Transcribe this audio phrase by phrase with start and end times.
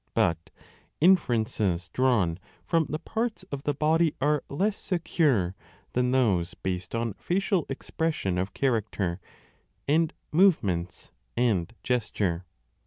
[0.15, 0.49] But
[0.99, 5.53] inferences drawn from the parts of the body are less secure
[5.93, 9.19] than those based on facial expression of character
[9.87, 12.47] 1 and movements and gesture.